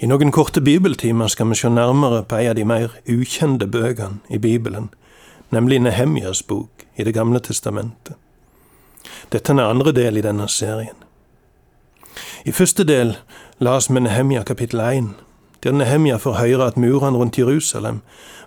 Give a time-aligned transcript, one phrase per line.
[0.00, 4.22] I noen korte bibeltimer skal vi se nærmere på en av de mer ukjente bøkene
[4.32, 4.88] i Bibelen,
[5.52, 8.16] nemlig Nehemjas bok i Det gamle testamentet.
[9.32, 10.96] Dette er andre del i denne serien.
[12.44, 13.18] I første del
[13.58, 15.12] las vi Nehemja kapittel 1,
[15.64, 18.00] der Nehemja får høre at murene rundt Jerusalem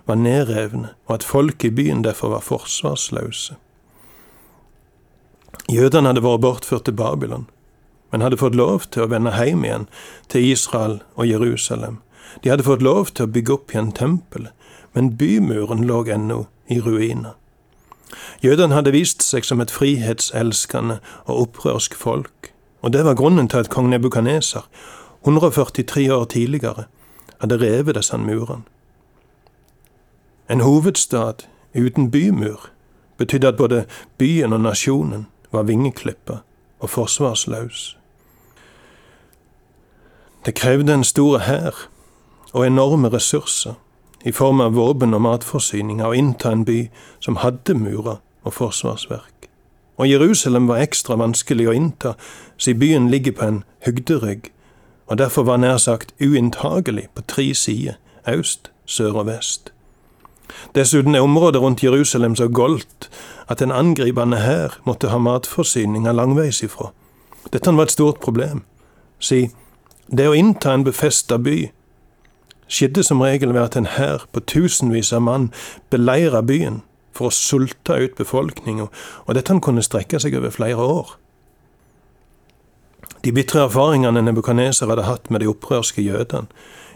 [0.06, 3.54] var nedrevne, og at folk i byen derfor var forsvarsløse.
[5.70, 7.46] Jødene hadde vært bortført til Babylon,
[8.14, 9.84] men hadde fått lov til å vende hjem igjen
[10.30, 11.96] til Israel og Jerusalem.
[12.44, 14.52] De hadde fått lov til å bygge opp igjen tempelet,
[14.94, 17.32] men bymuren lå ennå i ruiner.
[18.38, 22.52] Jødene hadde vist seg som et frihetselskende og opprørsk folk,
[22.86, 24.62] og det var grunnen til at kong Nebukaneser,
[25.26, 26.86] 143 år tidligere,
[27.42, 28.62] hadde revet disse murene.
[30.46, 32.70] En hovedstad uten bymur
[33.18, 33.84] betydde at både
[34.22, 36.44] byen og nasjonen var vingeklippa
[36.78, 37.96] og forsvarsløs.
[40.44, 41.88] Det krevde en stor hær
[42.52, 43.74] og enorme ressurser
[44.24, 46.82] i form av våpen og matforsyning av å innta en by
[47.24, 49.48] som hadde murer og forsvarsverk.
[49.96, 52.14] Og Jerusalem var ekstra vanskelig å innta,
[52.58, 54.50] siden byen ligger på en hugderygg,
[55.06, 57.96] og derfor var nær sagt uinntagelig på tre sider,
[58.28, 59.72] øst, sør og vest.
[60.74, 63.10] Dessuten er området rundt Jerusalem så goldt
[63.48, 66.90] at en angripende hær måtte ha matforsyninger langveis ifra.
[67.52, 68.64] Dette var et stort problem.
[69.20, 69.48] Si,
[70.06, 71.70] det å innta en befesta by
[72.68, 75.50] skjedde som regel ved at en hær på tusenvis av mann
[75.92, 76.82] beleira byen
[77.14, 78.88] for å sulte ut befolkninga,
[79.26, 81.12] og dette kunne strekke seg over flere år.
[83.22, 86.50] De bitre erfaringene Nebukaneser hadde hatt med de opprørske jødene,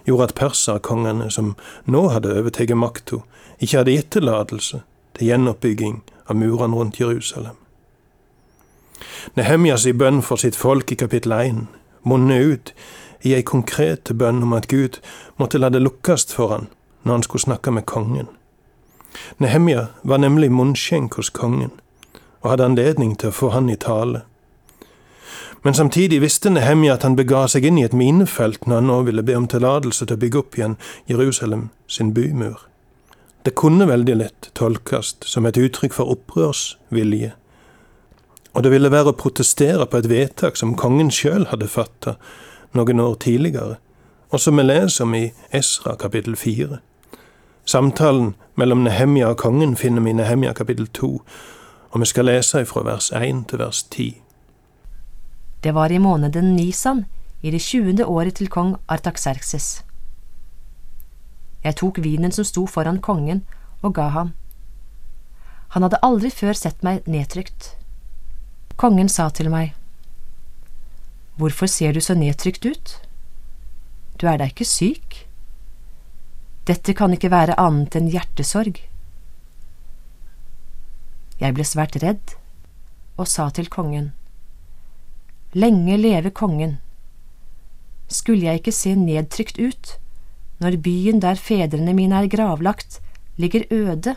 [0.08, 1.54] gjorde at perserkongene som
[1.86, 3.22] nå hadde overtatt makta,
[3.60, 4.82] ikke hadde gitt tillatelse
[5.18, 7.56] til gjenoppbygging av murene rundt Jerusalem.
[9.36, 11.66] Nehemjas i bønn for sitt folk i kapittel 1
[12.02, 12.74] munner ut
[13.22, 15.00] i ei konkret bønn om at Gud
[15.36, 16.68] måtte la det lukkast for han
[17.02, 18.28] når han skulle snakke med kongen.
[19.38, 21.70] Nehemja var nemlig munnskjenk hos kongen,
[22.42, 24.22] og hadde anledning til å få han i tale.
[25.62, 28.98] Men samtidig visste Nehemja at han bega seg inn i et minefelt når han nå
[29.08, 30.76] ville be om tillatelse til å bygge opp igjen
[31.10, 32.60] Jerusalem sin bymur.
[33.42, 37.32] Det kunne veldig lett tolkes som et uttrykk for opprørsvilje,
[38.54, 42.16] og det ville være å protestere på et vedtak som kongen sjøl hadde fatta
[42.76, 43.78] noen år tidligere,
[44.30, 46.80] og som vi leser om i Esra kapittel fire.
[47.68, 51.18] Samtalen mellom Nehemja og kongen finner vi i Nehemja kapittel to,
[51.90, 54.22] og vi skal lese fra vers 1 til vers 10.
[55.64, 57.04] Det var i måneden Nisan,
[57.42, 59.82] i det tjuende året til kong Artaxerxes.
[61.64, 63.44] Jeg tok vinen som sto foran kongen,
[63.82, 64.32] og ga ham.
[65.74, 67.77] Han hadde aldri før sett meg nedtrykt.
[68.78, 69.72] Kongen sa til meg,
[71.34, 72.92] Hvorfor ser du så nedtrykt ut?
[74.22, 75.16] Du er da ikke syk?
[76.70, 78.78] Dette kan ikke være annet enn hjertesorg.
[81.42, 82.36] Jeg ble svært redd
[83.18, 84.12] og sa til kongen,
[85.58, 86.78] Lenge leve kongen.
[88.06, 89.96] Skulle jeg ikke se nedtrykt ut
[90.62, 93.00] når byen der fedrene mine er gravlagt,
[93.42, 94.14] ligger øde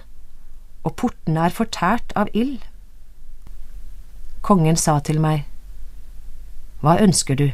[0.85, 2.61] og portene er fortært av ild?
[4.41, 5.43] Kongen sa til meg,
[6.81, 7.51] Hva ønsker du?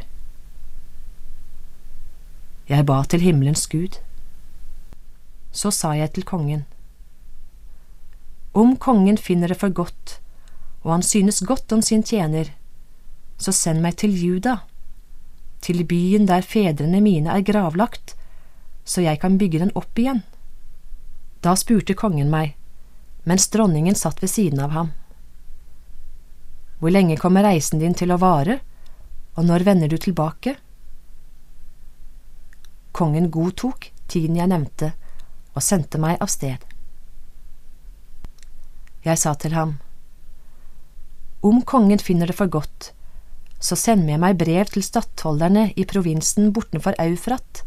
[2.69, 3.97] Jeg ba til himmelens Gud.
[5.51, 6.63] Så sa jeg til kongen,
[8.53, 10.21] Om kongen finner det for godt,
[10.83, 12.53] og han synes godt om sin tjener,
[13.37, 14.61] så send meg til Juda,
[15.61, 18.15] til byen der fedrene mine er gravlagt,
[18.85, 20.23] så jeg kan bygge den opp igjen.
[21.43, 22.55] Da spurte kongen meg,
[23.27, 24.93] mens dronningen satt ved siden av ham.
[26.79, 28.59] Hvor lenge kommer reisen din til å vare,
[29.37, 30.55] og når vender du tilbake?
[32.93, 34.91] Kongen godtok tiden jeg nevnte,
[35.57, 36.61] og sendte meg av sted.
[39.05, 39.77] Jeg sa til ham,
[41.41, 42.91] Om kongen finner det for godt,
[43.59, 47.63] så send med meg brev til stattholderne i provinsen bortenfor Eufrat,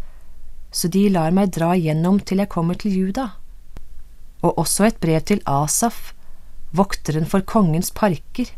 [0.70, 3.30] så de lar meg dra gjennom til jeg kommer til Juda,
[4.42, 6.12] og også et brev til Asaf,
[6.70, 8.52] vokteren for kongens parker,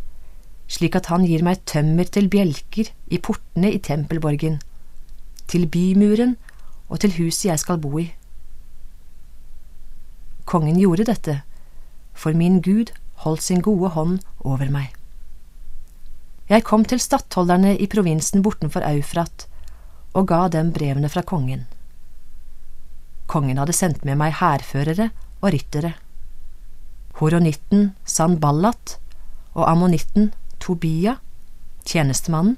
[0.72, 4.58] slik at han gir meg tømmer til bjelker i portene i tempelborgen,
[5.50, 6.36] til bymuren
[6.88, 8.08] og til huset jeg skal bo i.
[10.48, 11.38] Kongen gjorde dette,
[12.12, 12.92] for min Gud
[13.24, 14.90] holdt sin gode hånd over meg.
[16.50, 19.46] Jeg kom til stattholderne i provinsen bortenfor Eufrat
[20.12, 21.64] og ga dem brevene fra kongen.
[23.30, 25.08] Kongen hadde sendt med meg hærførere
[25.40, 25.94] og ryttere.
[27.20, 28.98] Horonitten Sanballat
[29.54, 30.32] og ammonitten
[30.62, 31.16] Tobia,
[31.88, 32.56] tjenestemannen,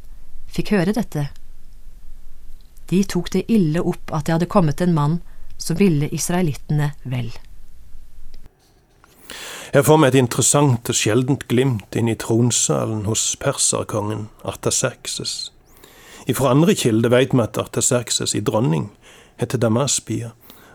[0.53, 1.31] fikk høre dette.
[2.93, 5.19] De tok det ille opp at det hadde kommet en mann
[5.57, 7.33] som ville israelittene vel.
[9.75, 15.49] Jeg får meg et interessant og sjeldent glimt inn i tronsalen hos perserkongen Artaserkses.
[16.31, 18.91] Ifra andre kilder veit vi at Artaserkses i dronning
[19.41, 20.31] heter Damaspia,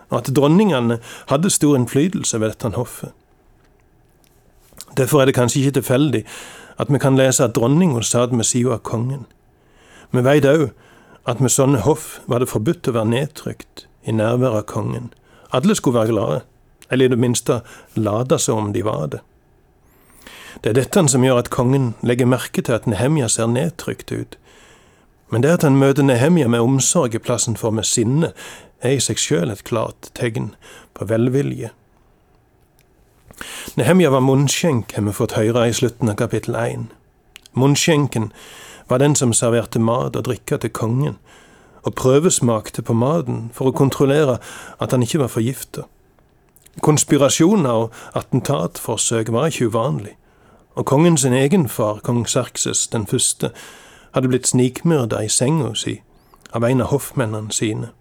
[0.09, 0.99] og at dronningene
[1.29, 3.13] hadde stor innflytelse ved dette hoffet.
[4.97, 6.25] Derfor er det kanskje ikke tilfeldig
[6.79, 9.25] at vi kan lese at dronninga satt med sida av kongen.
[10.11, 10.69] Vi veit òg
[11.29, 15.11] at med sånne hoff var det forbudt å være nedtrykt i nærvær av kongen.
[15.51, 16.41] Alle skulle være glade,
[16.89, 17.61] eller i det minste
[17.95, 19.19] late som om de var det.
[20.63, 24.37] Det er dette som gjør at kongen legger merke til at Nehemja ser nedtrykt ut.
[25.29, 28.33] Men det at han møter Nehemja med omsorg i plassen for med sinne,
[28.81, 30.53] er i seg sjøl et klart tegn
[30.95, 31.69] på velvilje.
[33.79, 36.81] Nehemja var munnskjenk, har vi fått høre i slutten av kapittel 1.
[37.55, 38.25] Munnskjenken
[38.91, 41.15] var den som serverte mat og drikke til kongen,
[41.87, 44.35] og prøvesmakte på maten for å kontrollere
[44.83, 45.85] at han ikke var forgifta.
[46.83, 50.17] Konspirasjoner og attentatforsøk var ikke uvanlig,
[50.75, 53.53] og kongen sin egen far, kong Serkses den første,
[54.11, 56.01] hadde blitt snikmyrda i senga si
[56.51, 57.93] av en av hoffmennene sine.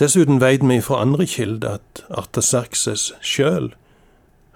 [0.00, 3.74] Dessuten veit vi fra andre kilder at Artaserkses sjøl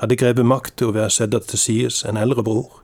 [0.00, 2.80] hadde grepet makt til å sette til sides en eldre bror.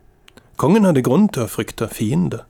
[0.60, 2.42] Kongen hadde grunn til å frykte fiende,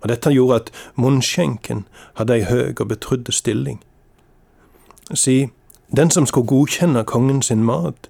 [0.00, 1.84] og dette gjorde at munnskjenken
[2.20, 3.80] hadde ei høg og betrodde stilling.
[5.14, 5.48] Si,
[5.96, 8.08] den som skulle godkjenne kongen sin mat,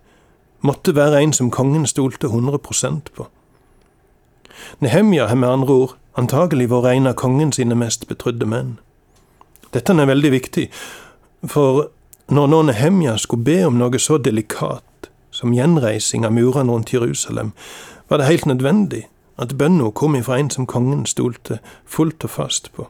[0.60, 3.28] måtte være en som kongen stolte 100% på.
[4.80, 8.78] Nehemja har med andre ord antagelig vært en av kongen sine mest betrodde menn.
[9.74, 10.66] Dette er veldig viktig,
[11.46, 11.90] for
[12.28, 14.82] når nå Nehemja skulle be om noe så delikat
[15.38, 17.52] som gjenreising av murene rundt Jerusalem,
[18.08, 19.05] var det helt nødvendig
[19.38, 22.88] at bønna kom ifra en som kongen stolte fullt og fast på.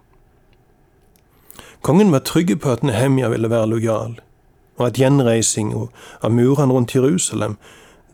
[1.84, 4.16] Kongen var trygge på at Nehemja ville være lojal,
[4.78, 5.88] og at gjenreisinga
[6.22, 7.58] av murene rundt Jerusalem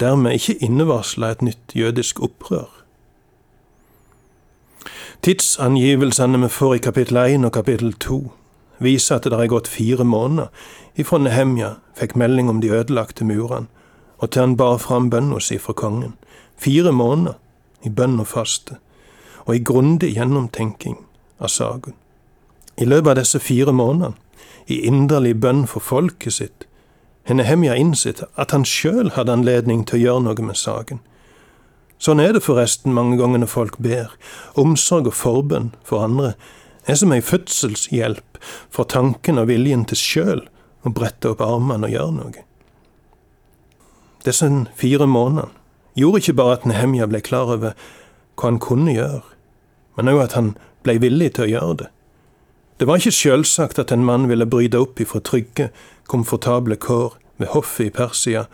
[0.01, 2.69] dermed ikke innevarsla et nytt jødisk opprør.
[5.23, 8.19] Tidsangivelsene vi får i kapittel 1 og kapittel 2,
[8.83, 10.51] viser at det har gått fire måneder
[10.99, 13.71] ifra Nehemja fikk melding om de ødelagte murene,
[14.25, 16.15] og til han bar fram bønna si for kongen.
[16.57, 17.37] Fire måneder
[17.85, 18.79] i bønn og faste,
[19.45, 20.97] og i grundig gjennomtenking
[21.39, 21.93] av saken.
[22.81, 24.17] I løpet av disse fire månedene,
[24.67, 26.65] i inderlig bønn for folket sitt,
[27.29, 31.03] har Nehemja innsett at han sjøl hadde anledning til å gjøre noe med saken.
[32.01, 34.11] Sånn er det forresten mange ganger når folk ber.
[34.61, 36.33] Omsorg og forbønn for andre
[36.89, 38.41] er som ei fødselshjelp
[38.73, 40.45] for tanken og viljen til sjøl
[40.85, 42.45] å brette opp armene og gjøre noe.
[44.25, 45.53] Disse fire månedene
[45.95, 47.75] gjorde ikke bare at Nehemja ble klar over
[48.35, 49.23] hva han kunne gjøre,
[49.97, 51.91] men òg at han ble villig til å gjøre det.
[52.81, 55.69] Det var ikke selvsagt at en mann ville bryte opp ifra trygge,
[56.11, 58.47] komfortable kår ved hoffet i Persia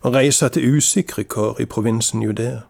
[0.00, 2.62] og reise til usikre kår i provinsen Judea.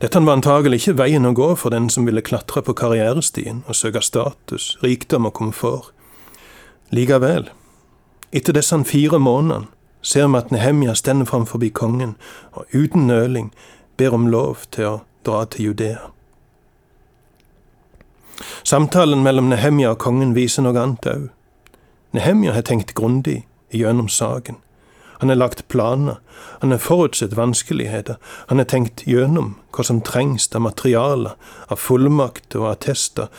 [0.00, 3.76] Dette var antagelig ikke veien å gå for den som ville klatre på karrierestien og
[3.76, 5.92] søke status, rikdom og komfort.
[6.92, 7.50] Likevel,
[8.32, 9.68] etter disse fire månedene
[10.02, 12.16] ser vi at Nehemja stender fram forbi kongen
[12.52, 13.52] og uten nøling
[13.96, 14.96] ber om lov til å
[15.26, 16.10] dra til Judea.
[18.64, 21.30] Samtalen mellom Nehemja og kongen viser noe annet òg.
[22.12, 23.42] Nehemja har tenkt grundig
[23.72, 24.58] gjennom saken.
[25.22, 26.18] Han har lagt planer,
[26.60, 28.16] han har forutsett vanskeligheter,
[28.50, 31.36] han har tenkt gjennom hva som trengs av materialer,
[31.70, 33.30] av fullmakter og attester,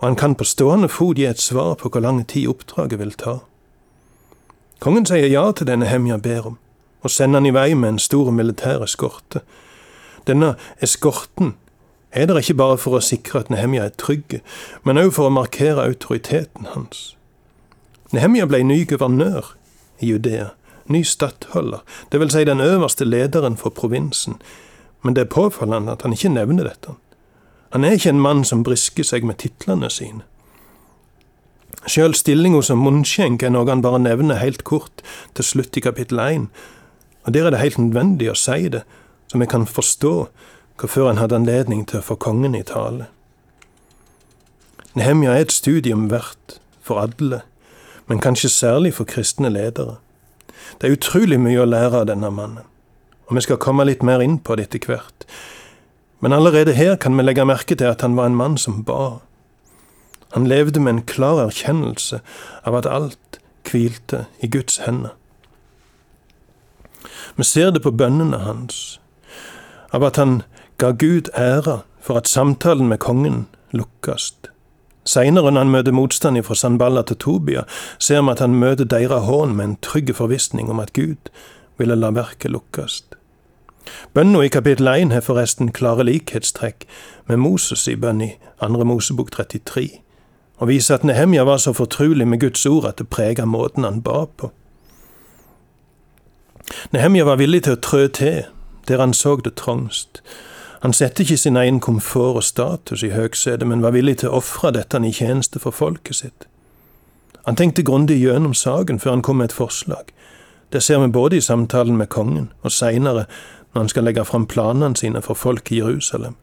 [0.00, 3.16] og han kan på stående fot gi et svar på hvor lang tid oppdraget vil
[3.16, 3.38] ta.
[4.80, 6.58] Kongen sier ja til denne Hemja ber om,
[7.04, 9.42] og sender han i vei med en stor militær eskorte.
[10.26, 11.54] Denne eskorten
[12.12, 14.40] er der ikke bare for å sikre at Nehemja er trygg,
[14.82, 17.14] men også for å markere autoriteten hans.
[18.10, 19.52] Nehemja ble ny guvernør
[20.00, 20.48] i Judea,
[20.90, 24.40] ny stattholder, vil si den øverste lederen for provinsen,
[25.04, 26.96] men det er påfallende at han ikke nevner dette.
[27.70, 30.24] Han er ikke en mann som brisker seg med titlene sine.
[31.88, 35.00] Sjøl stillinga som munnskjenk er noe han bare nevner helt kort
[35.36, 36.48] til slutt i kapittel 1,
[37.24, 38.82] og der er det helt nødvendig å si det,
[39.32, 40.14] så vi kan forstå
[40.80, 43.08] hvorfor han hadde anledning til å få kongen i tale.
[44.96, 47.42] Nehemja er et studium verdt for alle,
[48.10, 49.96] men kanskje særlig for kristne ledere.
[50.80, 52.66] Det er utrolig mye å lære av denne mannen,
[53.28, 55.24] og vi skal komme litt mer inn på det etter hvert.
[56.20, 59.20] Men allerede her kan vi legge merke til at han var en mann som ba.
[60.34, 62.20] Han levde med en klar erkjennelse
[62.64, 65.16] av at alt hvilte i Guds hender.
[67.36, 69.00] Vi ser det på bønnene hans,
[69.92, 70.42] av at han
[70.78, 74.50] ga Gud ære for at samtalen med kongen lukkast,
[75.04, 77.62] Seinere, når han møter motstand fra Sanballa til Tobia,
[77.98, 81.32] ser vi at han møter deres hån med en trygg forvissning om at Gud
[81.80, 83.00] ville la verket lukkes.
[84.14, 86.84] Bønna i kapittel 1 har forresten klare likhetstrekk
[87.26, 88.84] med Moses i bønn i 2.
[88.84, 89.88] Mosebok 33,
[90.60, 94.02] og viser at Nehemja var så fortrolig med Guds ord at det prega måten han
[94.04, 94.50] ba på.
[96.92, 98.44] Nehemja var villig til å trø til
[98.88, 100.22] der han så det trangst.
[100.82, 104.40] Han satte ikke sin egen komfort og status i høgsetet, men var villig til å
[104.40, 106.46] ofre dette i tjeneste for folket sitt.
[107.46, 110.12] Han tenkte grundig gjennom saken før han kom med et forslag.
[110.72, 113.26] Det ser vi både i samtalen med kongen og seinere
[113.72, 116.36] når han skal legge fram planene sine for folk i Jerusalem.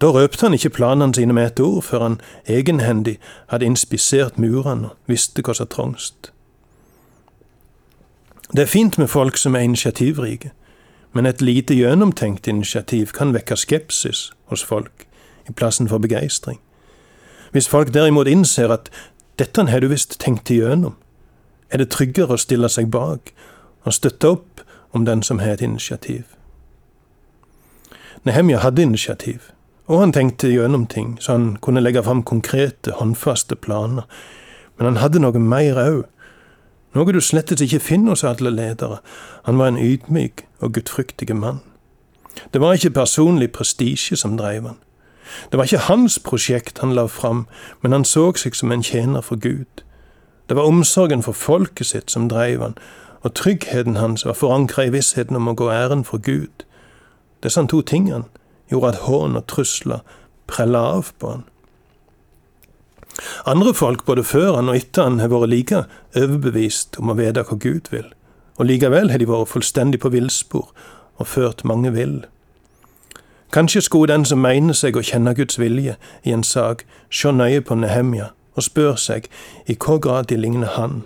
[0.00, 4.90] Da røpte han ikke planene sine med et ord, før han egenhendig hadde inspisert murene
[4.90, 6.32] og visste hva som trangst.
[8.52, 10.50] Det er fint med folk som er initiativrike,
[11.12, 15.06] men et lite gjennomtenkt initiativ kan vekke skepsis hos folk
[15.48, 16.60] i plassen for begeistring.
[17.50, 18.90] Hvis folk derimot innser at
[19.38, 20.96] dette har du visst tenkt igjennom,
[21.70, 23.30] er det tryggere å stille seg bak
[23.84, 26.24] og støtte opp om den som har et initiativ.
[28.24, 29.50] Nehemja hadde initiativ,
[29.86, 34.02] og han tenkte gjennom ting, så han kunne legge fram konkrete, håndfaste planer.
[34.78, 36.04] Men han hadde noe mer òg.
[36.94, 39.00] Noe du slettes ikke finner hos alle ledere.
[39.44, 41.60] Han var en ydmyk og gudfryktig mann.
[42.52, 44.78] Det var ikke personlig prestisje som dreiv han.
[45.52, 47.46] Det var ikke hans prosjekt han la fram,
[47.82, 49.84] men han så seg som en tjener for Gud.
[50.48, 52.78] Det var omsorgen for folket sitt som dreiv han,
[53.22, 56.64] og tryggheten hans var forankra i vissheten om å gå æren for Gud.
[57.42, 58.28] Disse to tingene
[58.74, 60.04] gjorde at hån og trusler
[60.50, 61.44] prella av på han.
[63.46, 65.84] Andre folk, både før han og etter han, har vært like
[66.18, 68.08] overbevist om å vite hva Gud vil,
[68.58, 70.70] og likevel har de vært fullstendig på villspor
[71.14, 72.24] og ført mange vill.
[73.54, 75.94] Kanskje skulle den som mener seg å kjenne Guds vilje
[76.26, 79.28] i en sak, se nøye på Nehemja og spør seg
[79.70, 81.04] i hva grad de ligner han.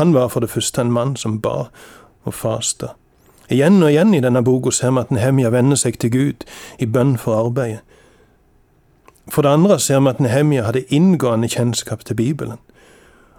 [0.00, 1.68] Han var for det første en mann som ba
[2.24, 2.94] og fasta.
[3.52, 6.46] Igjen og igjen i denne boka ser vi at Nehemja vender seg til Gud
[6.80, 7.82] i bønn for arbeidet.
[9.28, 12.58] For det andre ser vi at Nehemja hadde inngående kjennskap til Bibelen,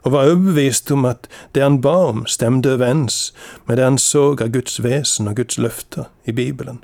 [0.06, 3.34] og var overbevist om at det han ba om, stemte overens
[3.66, 6.84] med det han så av Guds vesen og Guds løfter i Bibelen.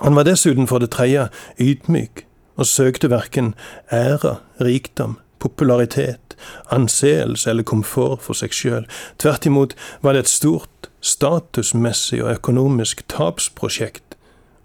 [0.00, 1.28] Han var dessuten for det tredje
[1.60, 3.54] ydmyk og søkte verken
[3.92, 6.36] ære, rikdom, popularitet,
[6.70, 8.88] anseelse eller komfort for seg sjøl.
[9.18, 14.16] Tvert imot var det et stort, statusmessig og økonomisk tapsprosjekt,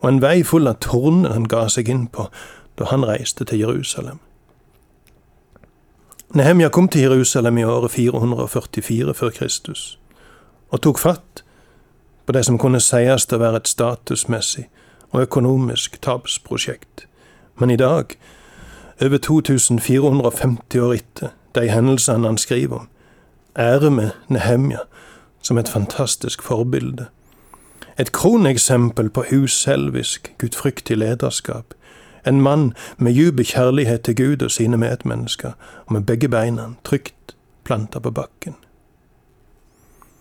[0.01, 2.27] og en vei full av torner han ga seg inn på
[2.79, 4.19] da han reiste til Jerusalem.
[6.33, 9.99] Nehemja kom til Jerusalem i året 444 før Kristus,
[10.71, 11.43] og tok fatt
[12.25, 14.69] på det som kunne sies å være et statusmessig
[15.11, 17.05] og økonomisk tapsprosjekt.
[17.59, 18.15] Men i dag,
[19.01, 22.87] over 2450 år etter de hendelsene han skriver om,
[23.59, 24.85] ærer vi Nehemja
[25.41, 27.05] som et fantastisk forbilde.
[27.99, 31.73] Et kroneksempel på uselvisk, gudfryktig lederskap.
[32.27, 35.51] En mann med dyp kjærlighet til Gud og sine medmennesker,
[35.85, 38.55] og med begge beina trygt planta på bakken.